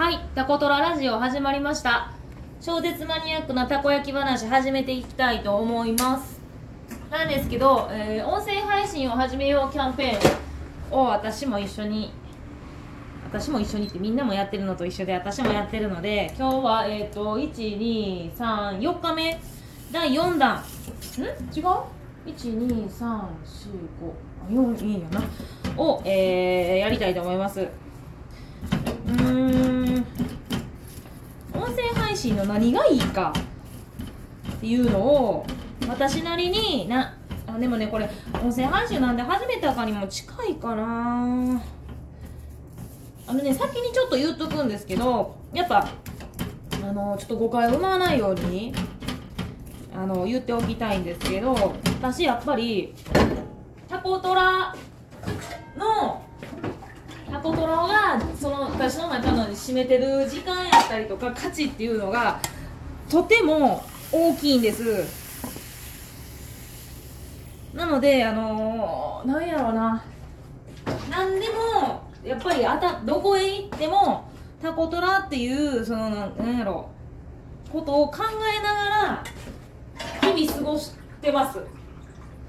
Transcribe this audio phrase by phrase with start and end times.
[0.00, 2.10] はい、タコトララジオ始まりました。
[2.62, 6.40] 超絶マニアックなたこ焼き話始めていきたいと思います。
[7.10, 12.14] なんですけど、えー音声配信を始めようキャンペーンを私も一緒に、
[13.26, 19.38] 私も一緒にってみんなもやってるのと一緒で私もやってるので、今日は、えっ、と、1、2、3、4日目、
[19.92, 20.56] 第4弾。
[20.56, 21.24] ん？
[21.54, 21.84] 違う ?1、
[22.24, 23.20] 2、3、
[24.48, 25.22] 4、5、4、いいやな。
[25.76, 27.68] を、えーやりたいと思います。
[29.06, 29.79] うん
[32.20, 33.32] 音声配信の何がいいか。
[34.52, 35.46] っていうのを
[35.88, 41.62] 私なりになあでもねこれ音声配信なんで始めたかにも近いかな。
[43.26, 45.88] あのね先にちょっと言っとくんですけどやっぱ
[46.82, 48.74] あのちょっと誤解を生まないように
[49.94, 51.54] あの言っておきたいんですけど
[52.00, 52.92] 私やっぱり
[53.88, 54.74] タコトラ
[55.78, 56.19] の
[57.40, 62.38] タコトラがその私の中の占めてる時間やったりとか価値っていうのが
[63.08, 65.06] とても大きいんです。
[67.72, 70.04] なのであのー、なんやろうな。
[71.10, 76.90] 何でもやっぱりあたどこへ行ってもタコトラっていうそのなんやろ。
[77.68, 79.24] うことを考えながら
[80.34, 81.58] 日々過ごしてます。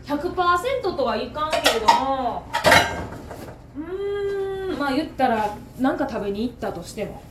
[0.04, 2.44] 100%とはいかんけれども。
[3.78, 4.41] うん。
[4.82, 7.22] まあ言ったら何か食べに行ったとしても。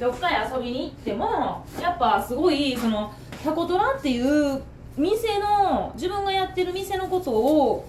[0.00, 3.12] どっかへ遊びに行ってもやっぱすごいその
[3.44, 4.62] タコトラっていう
[4.96, 7.86] 店の自分がやってる店のことを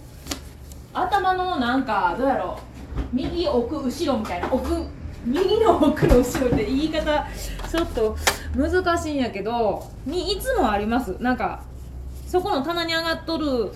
[0.93, 2.59] 頭のなんかどうやろ
[2.97, 4.85] う右奥後ろみたいな奥
[5.25, 7.25] 右の奥の後ろって言い方
[7.71, 8.17] ちょっと
[8.57, 11.15] 難しいんやけどにいつもあります。
[11.21, 11.63] なんか
[12.27, 13.71] そこの棚に上がっとる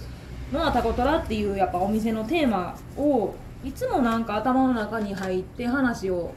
[0.52, 6.34] のはタコトラっていうやっぱお店のテーマをいつもなんか頭の中に入って話を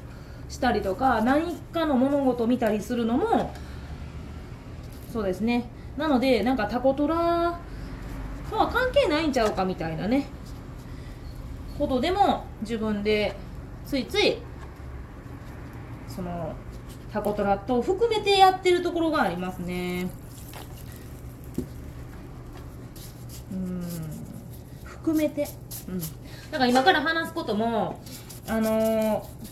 [0.48, 3.54] したりとか何かの物事を見たりするのも
[5.12, 5.68] そうですね。
[5.96, 7.60] なのでなんかタコトラ
[8.50, 10.26] とは関係ないんちゃうかみたいなね。
[11.78, 13.34] ことでも自分で
[13.84, 14.38] ついつい
[16.08, 16.54] その
[17.12, 20.08] タコトラと含めてやってるところがありますね。
[23.52, 23.82] うん。
[24.84, 25.46] 含めて。
[25.88, 26.00] うん。
[26.52, 27.98] だから今から話すことも
[28.46, 29.42] あのー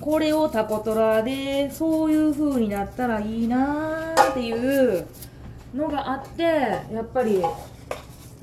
[0.00, 4.52] これをタコトラでそういう風になったらいいなーってい
[4.96, 5.06] う
[5.74, 7.42] のがあってやっぱり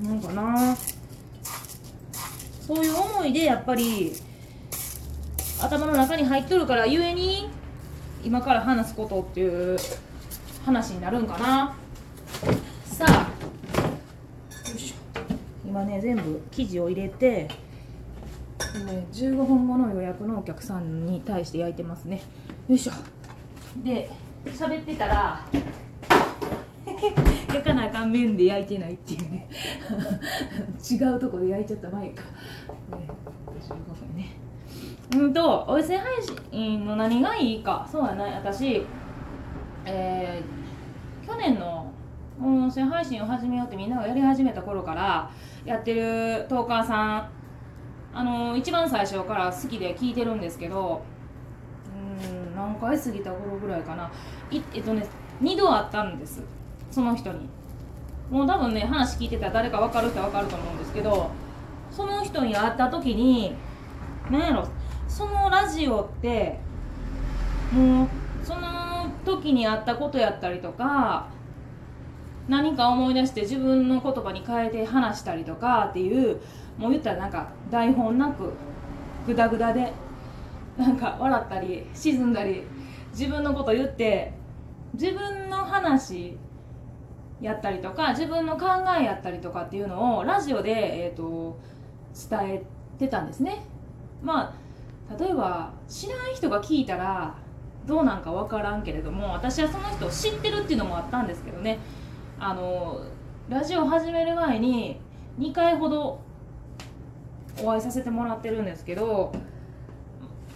[0.00, 0.76] なんかな
[2.64, 4.12] そういう思いでやっぱり
[5.60, 7.48] 頭の中に入っとるからゆえに
[8.22, 9.76] 今から話すことっていう
[10.64, 11.74] 話になるんかな。
[12.84, 14.94] さあよいしょ。
[15.66, 17.48] 今ね全部生地を入れて
[18.84, 22.22] ね15分後の予約のお客さんに対して焼いてますね。
[22.68, 22.92] よいしょ。
[23.82, 24.10] で
[24.46, 25.44] 喋ってたら
[27.48, 29.48] 焼かなあかん面で焼いてないっていうね。
[30.90, 32.28] 違うとこで焼いちゃった前か、ね、
[33.60, 34.30] 15分ね。
[35.16, 36.14] うんと音声配
[36.50, 37.86] 信の何がいいか。
[37.90, 38.24] そうやな。
[38.24, 38.84] 私
[39.84, 40.58] えー
[41.28, 41.92] 去年の
[42.40, 45.30] 音声配信を始めようってみんながやり始めた頃から
[45.66, 47.37] やってるトーカーさん
[48.18, 51.02] あの一番最初から好きで聞いてるんですけど
[52.26, 54.10] うん何回過ぎた頃ぐらいかな。
[54.50, 55.06] いえっとね
[55.40, 56.42] 2度あったんです。
[56.90, 57.48] その人に。
[58.28, 61.30] もう多分ね話聞いてたら誰か分かる人は分かると思うんですけど
[61.92, 63.54] その人に会った時に
[64.32, 64.68] 何やろ
[65.06, 66.58] そのラジオって
[67.72, 68.08] もう
[68.42, 71.28] その時にあったことやったりとか
[72.48, 76.40] 何か思い出して自分の言葉に変えて話したりとかっていう
[76.78, 78.52] もう言ったらなんか台本なく
[79.26, 79.92] グダグダで
[80.76, 82.62] なんか笑ったり沈んだり
[83.10, 84.32] 自分のこと言って
[84.94, 86.36] 自分の話
[87.40, 88.66] やったりとか自分の考
[88.98, 91.58] えやったりとかっていうのをラジオで、えー、と
[92.28, 92.62] 伝え
[92.98, 93.64] てたんですね。
[94.22, 94.54] ま
[95.10, 97.34] あ例えば知らん人が聞いたら
[97.86, 101.78] どうなんか分からんけれども私はその人を知ってるっていうのもあったんですけどね。
[102.38, 103.00] あの
[103.48, 105.00] ラジオ始める前に
[105.38, 106.20] 2回ほど
[107.62, 109.32] お会いさせてもらってるんですけど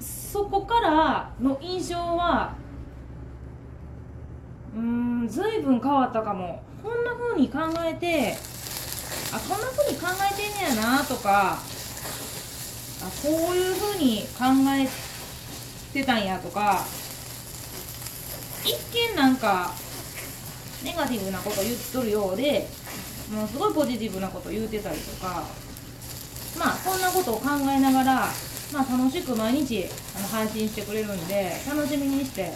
[0.00, 2.54] そこからの印象は
[4.74, 6.62] うん随分変わったかも。
[6.82, 8.34] こんな風に考えて
[9.32, 11.58] あこんな風に考えてんねやなとかあ
[13.22, 14.88] こういう風に考え
[15.94, 16.84] てたんやとか
[18.64, 18.76] 一
[19.10, 19.70] 見なんか
[20.82, 22.66] ネガティブなこと言っとるようで
[23.32, 25.44] もうすごいポジティブなこと言うてたりとか
[26.62, 28.28] まあそんなことを考えながら
[28.72, 29.84] まあ楽しく毎日
[30.16, 32.52] あの配信してくれるんで楽しみにして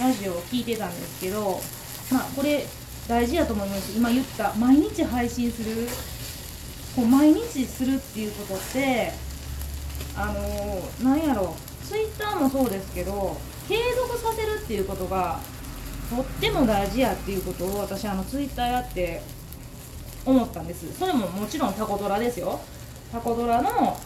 [0.00, 1.60] ラジオを聞いてたんですけど
[2.10, 2.66] まあこれ
[3.06, 3.96] 大事やと思います。
[3.96, 5.86] 今言った毎日配信する
[6.96, 9.12] こう毎日するっていうことって
[10.16, 11.54] あのー、なんやろ。
[11.88, 13.36] ツイッターもそうですけど
[13.68, 15.40] 継続させるっていうことが
[16.10, 19.20] とっても大事やっていうことを私あのツイッターやって
[20.24, 20.96] 思ったんです。
[20.96, 22.60] それももちろんタコドラですよ。
[23.12, 23.96] タコドラの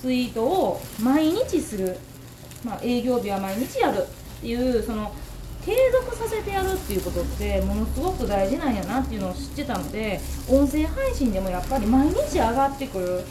[0.00, 1.98] ツイートを毎日する、
[2.64, 5.12] まあ、営業日は毎日やるっていうその
[5.66, 13.24] 継続させてやるっていうことってものすごく大事なんやなっていうのを知ってたので音声配信でもやっぱり毎日上がってくる。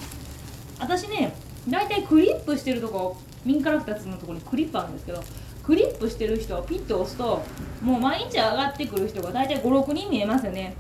[0.80, 1.34] 私ね
[1.68, 5.24] 大体クリップしてるとこミンカラクターズのとこにクリップあるんですけど
[5.64, 7.42] クリップしてる人をピッと押すと
[7.82, 10.76] もう毎日上がってくる人が大体56人見えますよね。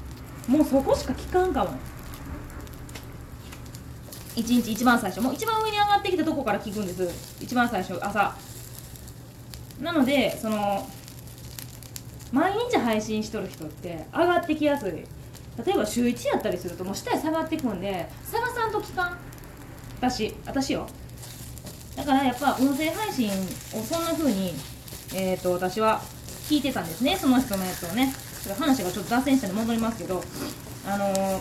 [0.47, 1.71] もうそこしか聞かんかも。
[4.37, 7.43] 1日一番最初もう一番上に上がってきたとこから聞くんです。
[7.43, 8.35] 一番最初朝。
[9.81, 10.87] なのでその
[12.31, 14.91] 毎日配信しとる人って上がってきやすい。
[14.91, 19.17] 例えば週1やったりするともう下へ下がってくんで探さんと聞かん
[19.99, 20.87] 私私よ。
[21.95, 24.53] だからやっぱ音声配信をそんな風に
[25.15, 25.99] えっ、ー、と私は
[26.47, 27.17] 聞いてたんですね。
[27.17, 28.13] その人のやつをね。
[28.57, 30.23] 話がちょっと脱線したんで戻りますけど。
[30.85, 31.39] あのー、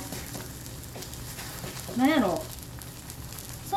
[1.99, 2.43] なんやろ。
[2.43, 2.56] そ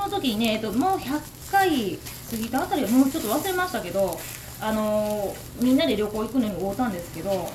[0.10, 2.00] の時にね、えっと、もう100回
[2.32, 4.20] 過ぎたあたりはもうちょっと忘れましたけど
[4.62, 7.50] あのー、みんなで旅行行くのに会うたんですけど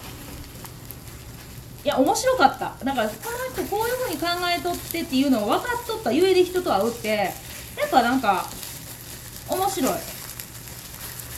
[1.84, 2.76] いや面白かった。
[2.82, 3.14] だからこ
[3.58, 7.26] の人こういうふうに考えとってっていうのを分かっとったゆえで人と会うってや
[7.86, 8.46] っぱなんか
[9.50, 9.92] 面白い。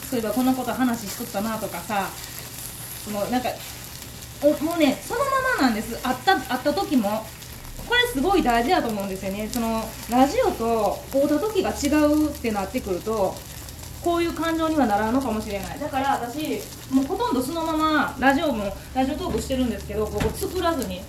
[0.08, 2.08] そういえばこのこと話しとったなとかさ
[3.12, 3.48] もうなんか
[4.40, 5.26] おもうねそのま
[5.62, 6.00] まなんです。
[6.00, 7.26] 会った会った時も。
[7.88, 9.48] これすごい大事だと思うんですよね。
[9.52, 13.34] そのラジオと会うた時が違うってなってくると
[14.02, 15.78] こういう感情にはならんのかもしれない。
[15.78, 16.60] だから私
[16.90, 21.00] もうほとんどそのままラジオもラジオトークしてるんですけどここ作らずに、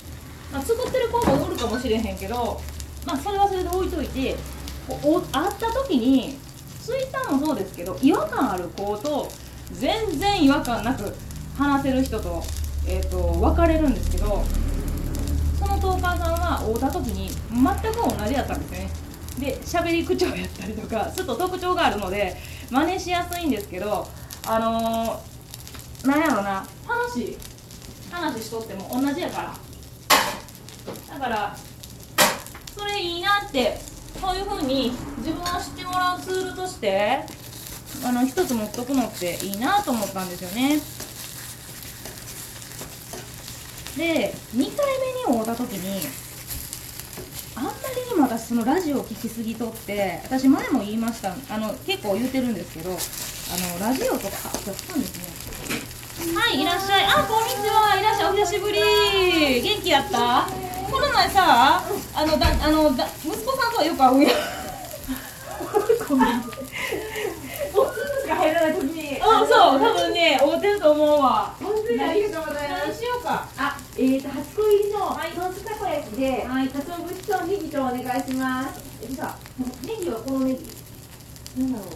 [0.52, 2.60] まあ、作ってる子もおるかもしれへんけど
[3.06, 4.36] まあそれはそれで置いといて
[4.88, 6.38] こう会った時に
[6.82, 9.28] ツイッターもそうですけど違和感ある子と
[9.72, 11.14] 全然違和感なく
[11.58, 12.44] 話せる人と,、
[12.88, 14.44] えーと、分かれるんですけど
[15.60, 18.90] そのトーカーさんは会うた時に全く同じやったんですよね。
[19.40, 22.36] で喋り口調やったりとかちょっと特徴があるので
[22.72, 24.08] 真似しやすいんですけど
[24.48, 27.38] あのー、なんやろな楽しい
[28.10, 29.54] 話しとっても同じやから。
[31.10, 31.56] だから
[32.78, 33.78] それいいなって
[34.20, 37.24] そういうふうに自分を知ってもらうツールとして
[38.06, 40.80] あの一つ持っとくのっていいなと思ったんですよね。
[43.98, 46.00] で2回目に会うた時に
[47.56, 55.24] あんまりにも私そのラジオを聴きすぎとって私前も言いましたあの結構言うてるんですけどあのラジオとかあ今日来たんですね。
[56.36, 57.06] はいいらっしゃい。
[57.06, 57.96] あこんにちは。
[58.00, 58.32] いらっしゃい。
[58.32, 58.80] お久しぶり。
[59.62, 60.48] 元気やった？
[60.92, 61.84] この前さ
[62.16, 64.36] あのだあのだ息子さんとはよく会うやん。
[66.10, 66.42] ごめん
[68.28, 69.22] 入らない時に。
[69.22, 69.80] あそう。
[69.80, 71.56] 多分ね会うてると思うわ。
[71.62, 73.48] 本当にありがとうございます何しようか。
[73.58, 78.78] あえーと初恋入りのソースたこ焼きで、はい、鰹節とネギとお願いします。
[79.02, 79.36] えさ
[79.82, 80.62] ネギはこのネギ？
[81.58, 81.90] なんだろう。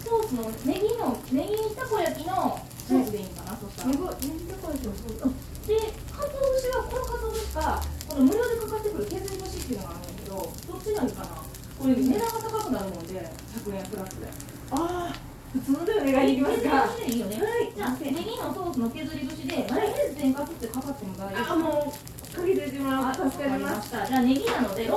[0.00, 2.56] ソースのネギのネギたこ焼きの
[2.88, 3.92] ソースでいいかな、そしたら？
[3.92, 11.44] ネギたこ焼きのソースで鰹節はこの鰹節かこの無料でかかってくる削り節っていうのがあるんだけどどっちがいいかな。
[11.76, 14.24] これ値段が高くなるもんで100円プラスで。
[14.72, 16.86] ああ普通のでお願いできますか？
[17.06, 17.36] いいよね。
[17.36, 17.72] はい。
[17.74, 21.52] じゃあネギのソースの削り節でマヨネーズ天かすってかかっても大丈夫。
[21.52, 24.06] あもうかけてもらう助かりました。
[24.06, 24.92] じゃあネギなので660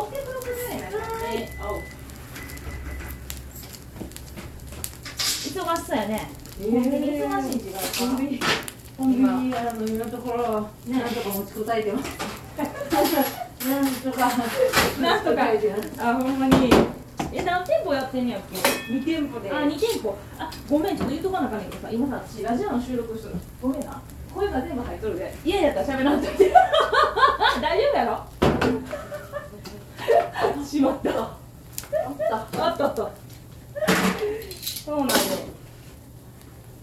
[0.72, 1.58] 円になりますね。
[5.44, 6.30] 忙しそうやね。
[6.62, 8.40] コンビニ忙しい違うコンビニ
[8.96, 10.44] コンビニあの今のところ
[10.88, 12.10] なんとか持ちこたえてます。
[13.68, 14.32] なんとか
[15.02, 15.42] なんとか
[15.98, 16.70] あほんまに。
[17.36, 18.58] え何店舗やってんやっけ
[18.94, 19.52] ？2店舗で。
[19.52, 20.16] あ二店舗。
[20.38, 23.36] あごめんちょっと言うとかなあかんねんけどさ今さ私ラジオの収録しとる。
[23.62, 24.02] ごめんな。
[24.34, 25.34] 声が全部入っとるで。
[25.46, 26.52] 嫌やったら喋らんといて。
[27.62, 28.24] 大丈夫やろ？
[30.66, 31.10] しまった。
[31.12, 32.66] あった。
[32.68, 33.10] あったあった。
[34.86, 35.13] そうなんで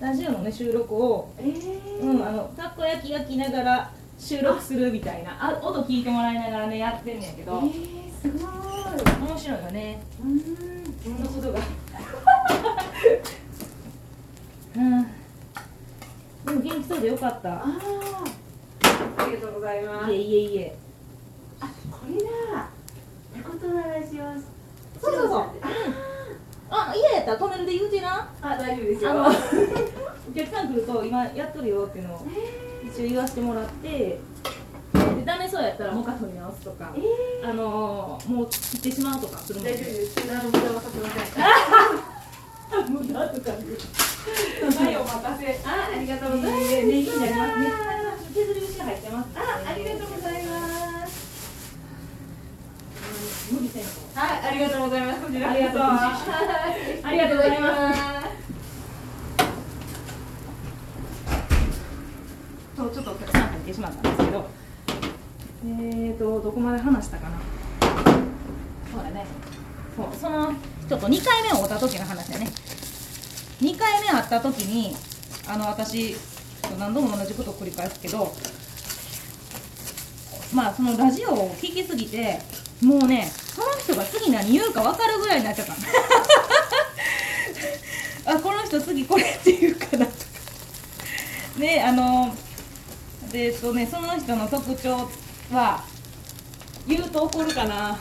[0.00, 5.32] ラジオのね収録を、えー、うんあのたこ焼き焼きながら収録するみたいな。
[5.38, 10.00] あ音聞いてもらいながらねやってんねんけど、えーすごい面白いよね。
[10.22, 10.40] うん。
[11.02, 11.22] そん。
[11.22, 11.58] なことが。
[14.76, 15.02] うん。
[16.44, 17.54] でも元気そうでよかった。
[17.54, 17.64] あ
[19.18, 20.12] ありがとうございます。
[20.12, 20.78] いえいえいえ。
[21.60, 22.68] あこれだ。
[23.34, 24.24] タコとラジオ
[25.00, 25.44] そうそうそう、
[26.68, 27.32] あ嫌やった。
[27.32, 28.28] ら止めるで言うてな。
[28.42, 29.10] あ大丈夫ですよ。
[29.10, 32.26] あのお客さん来ると今やっとるよっていうのを
[32.84, 34.18] 一応言わせてもらって
[35.20, 37.00] でダメそうやったらもう一回取り直すとか、え
[37.44, 40.20] あのー、もう切ってしまうとかするの大丈夫です。
[40.20, 41.20] 無駄の無駄はさせませ
[42.80, 42.90] ん。
[42.92, 43.50] 無駄とか
[44.84, 45.60] はいお待たせ。
[45.64, 46.64] あありがとうございます。
[46.70, 47.72] ネギになりますね。
[48.34, 49.28] 削り節が入ってます。
[49.36, 51.30] あありがとうございます。
[53.52, 55.20] 無理せんとはいありがとうございます。
[55.20, 55.86] こちらありがとうは
[57.02, 58.00] いありがとうございます。
[62.76, 64.48] ちょっとお客さん入ってしまったんですけど
[65.62, 67.38] えーとどこまで話したかな？
[68.92, 69.26] そうだね。
[69.96, 70.54] そうその
[70.88, 72.48] ちょっと2回目を会った時の話だね。
[73.60, 74.96] 2回目会った時に
[75.46, 76.16] あの私
[76.78, 78.32] 何度も同じことを繰り返すけど
[80.54, 82.38] まあそのラジオを聞きすぎて
[82.82, 85.74] もうねその人が次何言うか分かるぐらいになっちゃった。
[88.32, 90.18] あこの人次これって言うかなとか。
[91.58, 92.34] であの
[93.30, 95.10] でえっとねその人の特徴
[95.52, 95.84] は
[96.86, 97.98] 言うと怒るかな。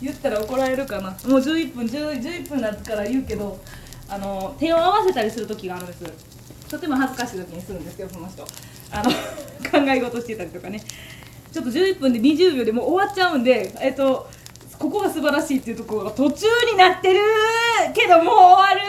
[0.00, 1.10] 言ったら怒られるかな。
[1.10, 3.60] もう11分 10, 11分だから言うけど
[4.08, 6.04] あの手を合わせたりする時があるんです。
[6.68, 8.44] とても恥ずかしい時にするんですよその人。
[8.90, 9.10] あの
[9.70, 10.82] 考え事してたりとかね。
[11.52, 14.28] ちょっと11分で20秒でもう終わっちゃうんでえっと
[14.78, 17.20] ここが素晴らしいっていうところが途中になってる
[17.94, 18.80] けどもう終わる。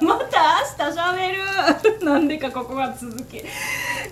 [0.04, 2.04] また明日しゃべる。
[2.04, 3.42] なんでかここが続き、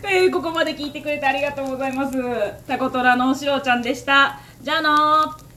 [0.05, 2.17] えーここまで聞いてくれてありがとうございます。
[2.67, 4.41] タコトラのおしろちゃんでした。
[4.61, 5.52] じゃあのー。